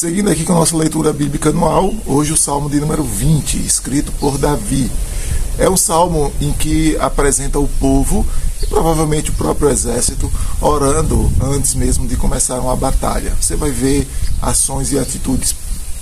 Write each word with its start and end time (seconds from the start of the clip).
Seguindo 0.00 0.30
aqui 0.30 0.44
com 0.44 0.54
a 0.54 0.60
nossa 0.60 0.74
leitura 0.74 1.12
bíblica 1.12 1.50
anual, 1.50 1.92
hoje 2.06 2.32
o 2.32 2.36
Salmo 2.36 2.70
de 2.70 2.80
número 2.80 3.04
20, 3.04 3.58
escrito 3.58 4.10
por 4.12 4.38
Davi. 4.38 4.90
É 5.58 5.68
um 5.68 5.76
salmo 5.76 6.32
em 6.40 6.54
que 6.54 6.96
apresenta 6.98 7.58
o 7.58 7.68
povo 7.68 8.26
e 8.62 8.66
provavelmente 8.66 9.28
o 9.28 9.34
próprio 9.34 9.68
exército 9.68 10.32
orando 10.58 11.30
antes 11.42 11.74
mesmo 11.74 12.08
de 12.08 12.16
começar 12.16 12.58
uma 12.60 12.74
batalha. 12.74 13.36
Você 13.38 13.56
vai 13.56 13.70
ver 13.70 14.08
ações 14.40 14.90
e 14.90 14.98
atitudes 14.98 15.54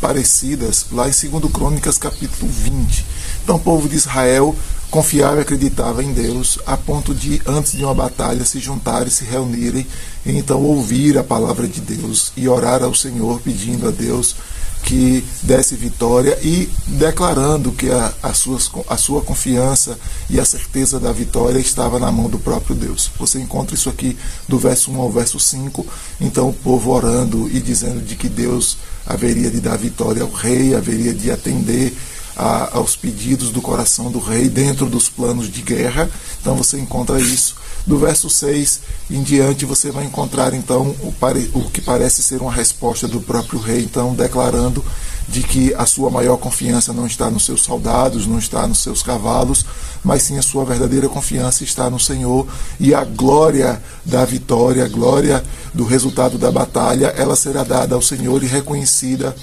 parecidas 0.00 0.86
lá 0.90 1.08
em 1.08 1.12
2 1.12 1.52
Crônicas 1.52 1.96
capítulo 1.96 2.50
20. 2.50 3.06
Então 3.44 3.54
o 3.54 3.60
povo 3.60 3.88
de 3.88 3.94
Israel 3.94 4.56
confiava 4.94 5.38
e 5.38 5.40
acreditava 5.40 6.04
em 6.04 6.12
Deus 6.12 6.56
a 6.64 6.76
ponto 6.76 7.12
de, 7.12 7.42
antes 7.44 7.72
de 7.72 7.84
uma 7.84 7.92
batalha, 7.92 8.44
se 8.44 8.60
juntarem, 8.60 9.10
se 9.10 9.24
reunirem 9.24 9.84
e 10.24 10.38
então 10.38 10.62
ouvir 10.62 11.18
a 11.18 11.24
palavra 11.24 11.66
de 11.66 11.80
Deus 11.80 12.30
e 12.36 12.48
orar 12.48 12.80
ao 12.80 12.94
Senhor 12.94 13.40
pedindo 13.40 13.88
a 13.88 13.90
Deus 13.90 14.36
que 14.84 15.24
desse 15.42 15.74
vitória 15.74 16.38
e 16.44 16.68
declarando 16.86 17.72
que 17.72 17.90
a, 17.90 18.12
a, 18.22 18.32
suas, 18.32 18.70
a 18.88 18.96
sua 18.96 19.20
confiança 19.20 19.98
e 20.30 20.38
a 20.38 20.44
certeza 20.44 21.00
da 21.00 21.10
vitória 21.10 21.58
estava 21.58 21.98
na 21.98 22.12
mão 22.12 22.28
do 22.28 22.38
próprio 22.38 22.76
Deus. 22.76 23.10
Você 23.18 23.40
encontra 23.40 23.74
isso 23.74 23.88
aqui 23.88 24.16
do 24.46 24.60
verso 24.60 24.92
1 24.92 25.00
ao 25.00 25.10
verso 25.10 25.40
5. 25.40 25.84
Então, 26.20 26.50
o 26.50 26.54
povo 26.54 26.92
orando 26.92 27.50
e 27.50 27.58
dizendo 27.60 28.00
de 28.00 28.14
que 28.14 28.28
Deus 28.28 28.76
haveria 29.04 29.50
de 29.50 29.60
dar 29.60 29.76
vitória 29.76 30.22
ao 30.22 30.30
rei, 30.30 30.72
haveria 30.72 31.12
de 31.12 31.32
atender 31.32 31.92
a, 32.36 32.76
aos 32.76 32.96
pedidos 32.96 33.50
do 33.50 33.62
coração 33.62 34.10
do 34.10 34.18
rei 34.18 34.48
dentro 34.48 34.86
dos 34.86 35.08
planos 35.08 35.50
de 35.50 35.62
guerra. 35.62 36.10
Então 36.40 36.56
você 36.56 36.78
encontra 36.78 37.20
isso. 37.20 37.56
Do 37.86 37.98
verso 37.98 38.30
6 38.30 38.80
em 39.10 39.22
diante 39.22 39.66
você 39.66 39.90
vai 39.90 40.04
encontrar 40.04 40.54
então 40.54 40.94
o, 41.02 41.14
o 41.52 41.70
que 41.70 41.82
parece 41.82 42.22
ser 42.22 42.40
uma 42.40 42.52
resposta 42.52 43.06
do 43.06 43.20
próprio 43.20 43.60
rei, 43.60 43.82
então 43.82 44.14
declarando 44.14 44.82
de 45.28 45.42
que 45.42 45.74
a 45.74 45.86
sua 45.86 46.10
maior 46.10 46.36
confiança 46.36 46.92
não 46.92 47.06
está 47.06 47.30
nos 47.30 47.44
seus 47.44 47.62
soldados, 47.62 48.26
não 48.26 48.38
está 48.38 48.66
nos 48.66 48.82
seus 48.82 49.02
cavalos, 49.02 49.64
mas 50.02 50.22
sim 50.22 50.38
a 50.38 50.42
sua 50.42 50.64
verdadeira 50.64 51.08
confiança 51.08 51.64
está 51.64 51.88
no 51.88 51.98
Senhor 51.98 52.46
e 52.78 52.94
a 52.94 53.04
glória 53.04 53.82
da 54.04 54.24
vitória, 54.24 54.84
a 54.84 54.88
glória 54.88 55.44
do 55.72 55.84
resultado 55.84 56.38
da 56.38 56.50
batalha, 56.50 57.06
ela 57.16 57.36
será 57.36 57.64
dada 57.64 57.94
ao 57.94 58.02
Senhor 58.02 58.42
e 58.42 58.46
reconhecida 58.46 59.34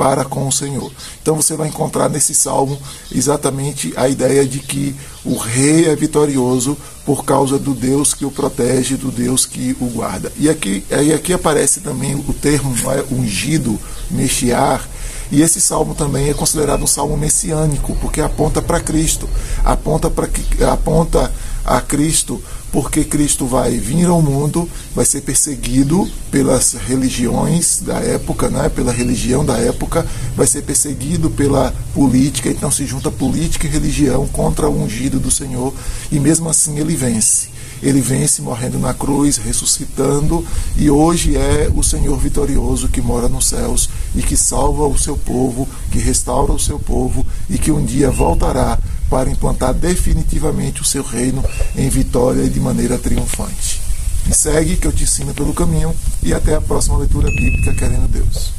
para 0.00 0.24
com 0.24 0.48
o 0.48 0.52
Senhor. 0.52 0.90
Então 1.20 1.36
você 1.36 1.54
vai 1.54 1.68
encontrar 1.68 2.08
nesse 2.08 2.34
salmo 2.34 2.78
exatamente 3.14 3.92
a 3.96 4.08
ideia 4.08 4.46
de 4.46 4.58
que 4.58 4.96
o 5.22 5.36
rei 5.36 5.90
é 5.90 5.94
vitorioso 5.94 6.74
por 7.04 7.22
causa 7.22 7.58
do 7.58 7.74
Deus 7.74 8.14
que 8.14 8.24
o 8.24 8.30
protege, 8.30 8.96
do 8.96 9.10
Deus 9.10 9.44
que 9.44 9.76
o 9.78 9.84
guarda. 9.90 10.32
E 10.38 10.48
aqui, 10.48 10.82
aí 10.90 11.12
aqui 11.12 11.34
aparece 11.34 11.80
também 11.80 12.14
o 12.14 12.32
termo 12.32 12.74
é, 12.90 13.14
ungido, 13.14 13.78
mexiar, 14.10 14.88
e 15.30 15.42
esse 15.42 15.60
salmo 15.60 15.94
também 15.94 16.30
é 16.30 16.34
considerado 16.34 16.82
um 16.82 16.86
salmo 16.86 17.14
messiânico, 17.14 17.94
porque 18.00 18.22
aponta 18.22 18.62
para 18.62 18.80
Cristo, 18.80 19.28
aponta 19.62 20.08
para 20.08 20.28
aponta 20.72 21.30
a 21.64 21.80
Cristo, 21.80 22.42
porque 22.72 23.04
Cristo 23.04 23.46
vai 23.46 23.76
vir 23.78 24.06
ao 24.06 24.22
mundo, 24.22 24.68
vai 24.94 25.04
ser 25.04 25.22
perseguido 25.22 26.08
pelas 26.30 26.74
religiões 26.74 27.80
da 27.82 27.98
época, 27.98 28.48
né, 28.48 28.68
pela 28.68 28.92
religião 28.92 29.44
da 29.44 29.56
época, 29.58 30.06
vai 30.36 30.46
ser 30.46 30.62
perseguido 30.62 31.30
pela 31.30 31.74
política, 31.94 32.48
então 32.48 32.70
se 32.70 32.86
junta 32.86 33.10
política 33.10 33.66
e 33.66 33.70
religião 33.70 34.26
contra 34.28 34.68
o 34.68 34.82
ungido 34.82 35.18
do 35.18 35.30
Senhor, 35.30 35.74
e 36.10 36.18
mesmo 36.18 36.48
assim 36.48 36.78
ele 36.78 36.94
vence. 36.94 37.48
Ele 37.82 38.00
vence 38.00 38.42
morrendo 38.42 38.78
na 38.78 38.92
cruz, 38.92 39.38
ressuscitando, 39.38 40.46
e 40.76 40.90
hoje 40.90 41.34
é 41.36 41.70
o 41.74 41.82
Senhor 41.82 42.18
vitorioso 42.18 42.88
que 42.88 43.00
mora 43.00 43.26
nos 43.26 43.48
céus 43.48 43.88
e 44.14 44.22
que 44.22 44.36
salva 44.36 44.86
o 44.86 44.98
seu 44.98 45.16
povo, 45.16 45.66
que 45.90 45.98
restaura 45.98 46.52
o 46.52 46.58
seu 46.58 46.78
povo 46.78 47.24
e 47.48 47.56
que 47.56 47.72
um 47.72 47.82
dia 47.82 48.10
voltará 48.10 48.78
para 49.10 49.28
implantar 49.28 49.74
definitivamente 49.74 50.80
o 50.80 50.84
seu 50.84 51.02
reino 51.02 51.44
em 51.76 51.88
vitória 51.88 52.42
e 52.44 52.48
de 52.48 52.60
maneira 52.60 52.96
triunfante. 52.96 53.80
Me 54.26 54.32
segue 54.32 54.76
que 54.76 54.86
eu 54.86 54.92
te 54.92 55.02
ensino 55.02 55.34
pelo 55.34 55.52
caminho 55.52 55.94
e 56.22 56.32
até 56.32 56.54
a 56.54 56.60
próxima 56.60 56.96
leitura 56.96 57.28
bíblica, 57.28 57.74
querendo 57.74 58.08
Deus. 58.08 58.52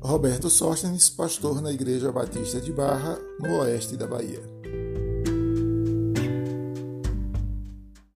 Roberto 0.00 0.48
Sóstenes, 0.48 1.10
pastor 1.10 1.60
na 1.60 1.70
Igreja 1.70 2.10
Batista 2.10 2.58
de 2.60 2.72
Barra, 2.72 3.18
no 3.38 3.58
oeste 3.58 3.94
da 3.94 4.06
Bahia. 4.06 4.57